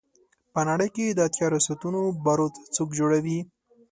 [0.53, 3.39] په نړۍ کې د اتیا ریاستونو بارود څوک جوړوي.